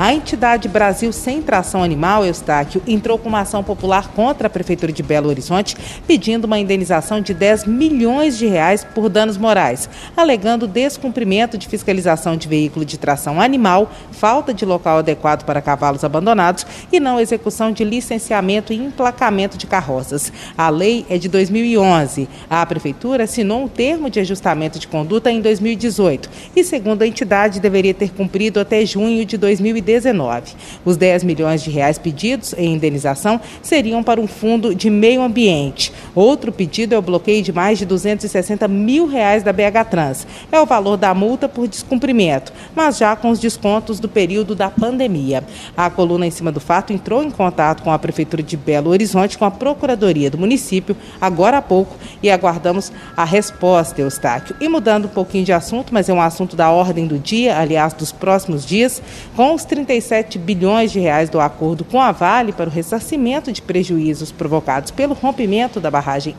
A 0.00 0.14
entidade 0.14 0.66
Brasil 0.66 1.12
Sem 1.12 1.42
Tração 1.42 1.82
Animal, 1.82 2.24
Eustáquio, 2.24 2.82
entrou 2.86 3.18
com 3.18 3.28
uma 3.28 3.42
ação 3.42 3.62
popular 3.62 4.08
contra 4.08 4.46
a 4.46 4.50
Prefeitura 4.50 4.90
de 4.90 5.02
Belo 5.02 5.28
Horizonte, 5.28 5.76
pedindo 6.06 6.46
uma 6.46 6.58
indenização 6.58 7.20
de 7.20 7.34
10 7.34 7.66
milhões 7.66 8.38
de 8.38 8.46
reais 8.46 8.82
por 8.82 9.10
danos 9.10 9.36
morais, 9.36 9.90
alegando 10.16 10.66
descumprimento 10.66 11.58
de 11.58 11.68
fiscalização 11.68 12.34
de 12.34 12.48
veículo 12.48 12.82
de 12.82 12.96
tração 12.96 13.38
animal, 13.38 13.92
falta 14.10 14.54
de 14.54 14.64
local 14.64 15.00
adequado 15.00 15.44
para 15.44 15.60
cavalos 15.60 16.02
abandonados 16.02 16.66
e 16.90 16.98
não 16.98 17.20
execução 17.20 17.70
de 17.70 17.84
licenciamento 17.84 18.72
e 18.72 18.78
emplacamento 18.78 19.58
de 19.58 19.66
carroças. 19.66 20.32
A 20.56 20.70
lei 20.70 21.04
é 21.10 21.18
de 21.18 21.28
2011. 21.28 22.26
A 22.48 22.64
Prefeitura 22.64 23.24
assinou 23.24 23.64
um 23.64 23.68
termo 23.68 24.08
de 24.08 24.18
ajustamento 24.18 24.78
de 24.78 24.88
conduta 24.88 25.30
em 25.30 25.42
2018 25.42 26.30
e, 26.56 26.64
segundo 26.64 27.02
a 27.02 27.06
entidade, 27.06 27.60
deveria 27.60 27.92
ter 27.92 28.08
cumprido 28.14 28.58
até 28.58 28.86
junho 28.86 29.26
de 29.26 29.36
2019. 29.36 29.89
2019. 29.90 30.54
Os 30.84 30.96
10 30.96 31.24
milhões 31.24 31.62
de 31.62 31.70
reais 31.70 31.98
pedidos 31.98 32.54
em 32.56 32.74
indenização 32.74 33.40
seriam 33.62 34.02
para 34.02 34.20
um 34.20 34.26
fundo 34.26 34.74
de 34.74 34.88
meio 34.88 35.22
ambiente. 35.22 35.92
Outro 36.14 36.52
pedido 36.52 36.94
é 36.94 36.98
o 36.98 37.02
bloqueio 37.02 37.42
de 37.42 37.52
mais 37.52 37.78
de 37.78 37.86
260 37.86 38.66
mil 38.68 39.06
reais 39.06 39.42
da 39.42 39.52
BH 39.52 39.84
Trans. 39.90 40.26
É 40.50 40.60
o 40.60 40.66
valor 40.66 40.96
da 40.96 41.14
multa 41.14 41.48
por 41.48 41.68
descumprimento, 41.68 42.52
mas 42.74 42.98
já 42.98 43.14
com 43.14 43.30
os 43.30 43.38
descontos 43.38 44.00
do 44.00 44.08
período 44.08 44.54
da 44.54 44.70
pandemia. 44.70 45.44
A 45.76 45.88
coluna 45.88 46.26
em 46.26 46.30
cima 46.30 46.50
do 46.50 46.60
fato 46.60 46.92
entrou 46.92 47.22
em 47.22 47.30
contato 47.30 47.82
com 47.82 47.92
a 47.92 47.98
Prefeitura 47.98 48.42
de 48.42 48.56
Belo 48.56 48.90
Horizonte, 48.90 49.38
com 49.38 49.44
a 49.44 49.50
Procuradoria 49.50 50.30
do 50.30 50.38
município, 50.38 50.96
agora 51.20 51.58
há 51.58 51.62
pouco, 51.62 51.96
e 52.22 52.30
aguardamos 52.30 52.92
a 53.16 53.24
resposta, 53.24 54.00
Eustáquio. 54.00 54.56
E 54.60 54.68
mudando 54.68 55.04
um 55.04 55.08
pouquinho 55.08 55.44
de 55.44 55.52
assunto, 55.52 55.92
mas 55.92 56.08
é 56.08 56.12
um 56.12 56.20
assunto 56.20 56.56
da 56.56 56.70
ordem 56.70 57.06
do 57.06 57.18
dia, 57.18 57.58
aliás, 57.58 57.92
dos 57.92 58.12
próximos 58.12 58.64
dias, 58.64 59.02
com 59.36 59.54
os 59.54 59.64
37 59.64 60.38
bilhões 60.38 60.90
de 60.92 60.98
reais 60.98 61.30
do 61.30 61.40
acordo 61.40 61.84
com 61.84 62.00
a 62.00 62.12
Vale 62.12 62.52
para 62.52 62.68
o 62.68 62.72
ressarcimento 62.72 63.52
de 63.52 63.62
prejuízos 63.62 64.32
provocados 64.32 64.90
pelo 64.90 65.14
rompimento 65.14 65.80
da 65.80 65.90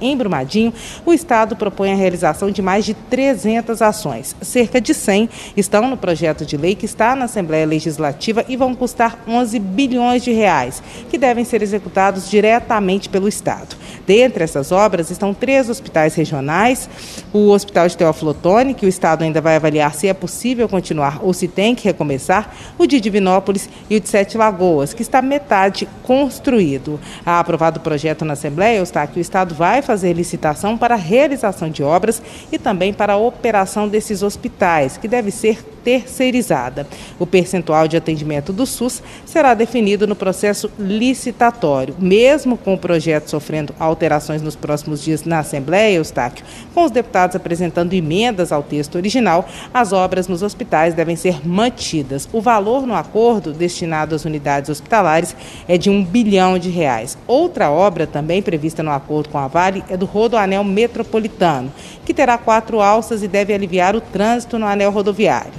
em 0.00 0.16
Brumadinho, 0.16 0.72
o 1.04 1.12
Estado 1.12 1.56
propõe 1.56 1.92
a 1.92 1.96
realização 1.96 2.50
de 2.50 2.62
mais 2.62 2.84
de 2.84 2.94
300 2.94 3.82
ações. 3.82 4.34
Cerca 4.40 4.80
de 4.80 4.94
100 4.94 5.28
estão 5.56 5.88
no 5.88 5.96
projeto 5.96 6.44
de 6.44 6.56
lei 6.56 6.74
que 6.74 6.86
está 6.86 7.14
na 7.14 7.24
Assembleia 7.24 7.66
Legislativa 7.66 8.44
e 8.48 8.56
vão 8.56 8.74
custar 8.74 9.18
11 9.26 9.58
bilhões 9.58 10.22
de 10.22 10.32
reais, 10.32 10.82
que 11.10 11.18
devem 11.18 11.44
ser 11.44 11.62
executados 11.62 12.30
diretamente 12.30 13.08
pelo 13.08 13.28
Estado. 13.28 13.76
Dentre 14.06 14.44
essas 14.44 14.72
obras 14.72 15.10
estão 15.10 15.34
três 15.34 15.68
hospitais 15.68 16.14
regionais, 16.14 16.88
o 17.32 17.50
Hospital 17.50 17.88
de 17.88 17.96
Teófilo 17.96 18.30
Otoni, 18.30 18.74
que 18.74 18.86
o 18.86 18.88
Estado 18.88 19.22
ainda 19.22 19.40
vai 19.40 19.56
avaliar 19.56 19.94
se 19.94 20.08
é 20.08 20.14
possível 20.14 20.68
continuar 20.68 21.18
ou 21.22 21.32
se 21.32 21.46
tem 21.46 21.74
que 21.74 21.84
recomeçar, 21.84 22.54
o 22.78 22.86
de 22.86 23.00
Divinópolis 23.00 23.68
e 23.90 23.96
o 23.96 24.00
de 24.00 24.08
Sete 24.08 24.38
Lagoas, 24.38 24.94
que 24.94 25.02
está 25.02 25.20
metade 25.20 25.88
construído. 26.02 26.98
A 27.24 27.38
aprovado 27.38 27.78
o 27.78 27.82
projeto 27.82 28.24
na 28.24 28.32
Assembleia 28.32 28.80
está 28.80 29.06
que 29.06 29.18
o 29.18 29.20
Estado 29.20 29.47
vai 29.52 29.82
fazer 29.82 30.12
licitação 30.12 30.76
para 30.76 30.94
a 30.94 30.98
realização 30.98 31.70
de 31.70 31.82
obras 31.82 32.22
e 32.50 32.58
também 32.58 32.92
para 32.92 33.14
a 33.14 33.16
operação 33.16 33.88
desses 33.88 34.22
hospitais, 34.22 34.96
que 34.96 35.08
deve 35.08 35.30
ser 35.30 35.64
terceirizada. 35.84 36.86
O 37.18 37.26
percentual 37.26 37.88
de 37.88 37.96
atendimento 37.96 38.52
do 38.52 38.66
SUS 38.66 39.02
será 39.24 39.54
definido 39.54 40.06
no 40.06 40.16
processo 40.16 40.70
licitatório. 40.78 41.94
Mesmo 41.98 42.56
com 42.56 42.74
o 42.74 42.78
projeto 42.78 43.28
sofrendo 43.28 43.74
alterações 43.78 44.42
nos 44.42 44.56
próximos 44.56 45.02
dias 45.02 45.24
na 45.24 45.40
Assembleia, 45.40 45.96
Eustáquio, 45.96 46.44
com 46.74 46.84
os 46.84 46.90
deputados 46.90 47.36
apresentando 47.36 47.94
emendas 47.94 48.52
ao 48.52 48.62
texto 48.62 48.96
original, 48.96 49.48
as 49.72 49.92
obras 49.92 50.28
nos 50.28 50.42
hospitais 50.42 50.94
devem 50.94 51.16
ser 51.16 51.46
mantidas. 51.46 52.28
O 52.32 52.40
valor 52.40 52.86
no 52.86 52.94
acordo 52.94 53.52
destinado 53.52 54.14
às 54.14 54.24
unidades 54.24 54.70
hospitalares 54.70 55.34
é 55.66 55.78
de 55.78 55.90
um 55.90 56.04
bilhão 56.04 56.58
de 56.58 56.70
reais. 56.70 57.16
Outra 57.26 57.70
obra 57.70 58.06
também 58.06 58.42
prevista 58.42 58.82
no 58.82 58.90
acordo 58.90 59.28
com 59.28 59.38
a 59.38 59.46
Vale 59.46 59.84
é 59.88 59.96
do 59.96 60.06
Rodoanel 60.06 60.64
Metropolitano, 60.64 61.72
que 62.04 62.14
terá 62.14 62.38
quatro 62.38 62.80
alças 62.80 63.22
e 63.22 63.28
deve 63.28 63.52
aliviar 63.52 63.94
o 63.96 64.00
trânsito 64.00 64.58
no 64.58 64.66
anel 64.66 64.90
rodoviário. 64.90 65.52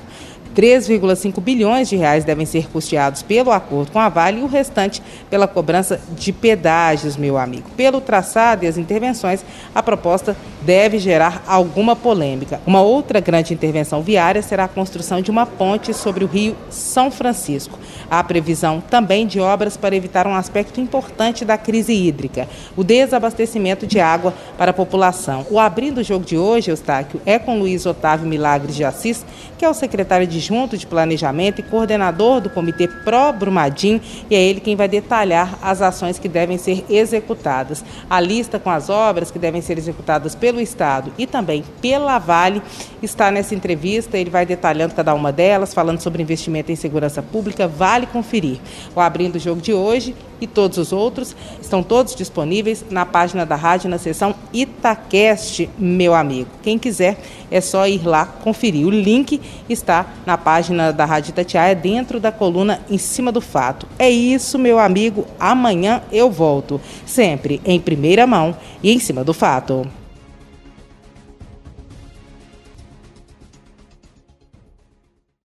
3,5 0.59 1.39
bilhões 1.39 1.87
de 1.87 1.95
reais 1.95 2.25
devem 2.25 2.45
ser 2.45 2.69
custeados 2.69 3.21
pelo 3.21 3.49
acordo 3.49 3.93
com 3.93 3.99
a 3.99 4.09
Vale 4.09 4.41
e 4.41 4.43
o 4.43 4.45
restante 4.45 5.01
pela 5.29 5.47
cobrança 5.47 6.01
de 6.17 6.33
pedágios, 6.33 7.15
meu 7.15 7.37
amigo. 7.37 7.69
Pelo 7.77 8.01
traçado 8.01 8.65
e 8.65 8.67
as 8.67 8.77
intervenções, 8.77 9.39
a 9.73 9.81
proposta 9.81 10.35
deve 10.61 10.99
gerar 10.99 11.41
alguma 11.47 11.95
polêmica. 11.95 12.59
Uma 12.67 12.81
outra 12.81 13.21
grande 13.21 13.53
intervenção 13.53 14.01
viária 14.01 14.41
será 14.41 14.65
a 14.65 14.67
construção 14.67 15.21
de 15.21 15.31
uma 15.31 15.45
ponte 15.45 15.93
sobre 15.93 16.25
o 16.25 16.27
rio 16.27 16.57
São 16.69 17.09
Francisco. 17.09 17.79
Há 18.11 18.21
previsão 18.21 18.81
também 18.81 19.25
de 19.25 19.39
obras 19.39 19.77
para 19.77 19.95
evitar 19.95 20.27
um 20.27 20.35
aspecto 20.35 20.81
importante 20.81 21.45
da 21.45 21.57
crise 21.57 21.93
hídrica, 21.93 22.49
o 22.75 22.83
desabastecimento 22.83 23.87
de 23.87 24.01
água 24.01 24.33
para 24.57 24.71
a 24.71 24.73
população. 24.73 25.45
O 25.49 25.57
abrindo 25.57 25.99
o 25.99 26.03
jogo 26.03 26.25
de 26.25 26.37
hoje, 26.37 26.69
Eustáquio, 26.69 27.21
é 27.25 27.39
com 27.39 27.59
Luiz 27.59 27.85
Otávio 27.85 28.27
Milagres 28.27 28.75
de 28.75 28.83
Assis, 28.83 29.25
que 29.57 29.63
é 29.63 29.69
o 29.69 29.73
secretário 29.73 30.27
de 30.27 30.48
Junto 30.49 30.75
de 30.75 30.87
Planejamento 30.87 31.59
e 31.59 31.63
coordenador 31.63 32.41
do 32.41 32.49
Comitê 32.49 32.87
Pro 32.87 33.31
Brumadinho, 33.31 34.01
e 34.27 34.33
é 34.33 34.41
ele 34.41 34.59
quem 34.59 34.75
vai 34.75 34.87
detalhar 34.87 35.59
as 35.61 35.79
ações 35.79 36.17
que 36.17 36.27
devem 36.27 36.57
ser 36.57 36.83
executadas. 36.89 37.85
A 38.09 38.19
lista 38.19 38.57
com 38.57 38.71
as 38.71 38.89
obras 38.89 39.29
que 39.29 39.37
devem 39.37 39.61
ser 39.61 39.77
executadas 39.77 40.33
pelo 40.33 40.59
Estado 40.59 41.13
e 41.19 41.27
também 41.27 41.63
pela 41.79 42.17
Vale 42.17 42.63
está 42.99 43.29
nessa 43.29 43.53
entrevista. 43.53 44.17
Ele 44.17 44.31
vai 44.31 44.43
detalhando 44.43 44.95
cada 44.95 45.13
uma 45.13 45.31
delas, 45.31 45.71
falando 45.71 46.01
sobre 46.01 46.23
investimento 46.23 46.71
em 46.71 46.75
segurança 46.75 47.21
pública. 47.21 47.67
Vale 47.67 48.07
conferir. 48.07 48.57
O 48.95 48.99
Abrindo 48.99 49.35
o 49.35 49.39
Jogo 49.39 49.61
de 49.61 49.71
hoje 49.71 50.15
e 50.41 50.47
todos 50.47 50.77
os 50.77 50.91
outros 50.91 51.35
estão 51.61 51.83
todos 51.83 52.15
disponíveis 52.15 52.85
na 52.89 53.05
página 53.05 53.45
da 53.45 53.55
rádio 53.55 53.89
na 53.89 53.97
seção 53.97 54.35
Itacast, 54.53 55.69
meu 55.77 56.13
amigo. 56.13 56.49
Quem 56.61 56.77
quiser 56.77 57.17
é 57.51 57.61
só 57.61 57.87
ir 57.87 58.05
lá 58.05 58.25
conferir. 58.25 58.85
O 58.85 58.89
link 58.89 59.41
está 59.67 60.05
na 60.25 60.37
página 60.37 60.91
da 60.91 61.05
Rádio 61.05 61.31
Itatiaia, 61.31 61.75
dentro 61.75 62.19
da 62.19 62.31
coluna 62.31 62.81
em 62.89 62.97
cima 62.97 63.31
do 63.31 63.41
fato. 63.41 63.87
É 63.97 64.09
isso, 64.09 64.57
meu 64.57 64.79
amigo. 64.79 65.25
Amanhã 65.39 66.01
eu 66.11 66.29
volto, 66.29 66.79
sempre 67.05 67.61
em 67.65 67.79
primeira 67.79 68.25
mão 68.27 68.55
e 68.83 68.91
em 68.91 68.99
cima 68.99 69.23
do 69.23 69.33
fato. 69.33 69.98